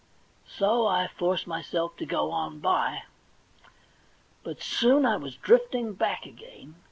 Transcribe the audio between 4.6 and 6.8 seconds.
soon I was drifting back again.